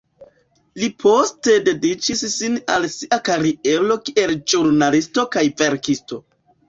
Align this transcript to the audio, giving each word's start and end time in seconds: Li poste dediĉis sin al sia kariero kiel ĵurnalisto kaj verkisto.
Li 0.83 0.87
poste 1.01 1.57
dediĉis 1.67 2.23
sin 2.35 2.57
al 2.77 2.87
sia 2.95 3.19
kariero 3.29 3.99
kiel 4.09 4.35
ĵurnalisto 4.55 5.27
kaj 5.37 5.45
verkisto. 5.63 6.21